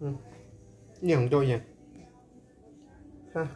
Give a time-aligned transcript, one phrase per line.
[0.00, 0.16] 嗯，
[1.00, 1.60] 一红多赢，
[3.32, 3.48] 看、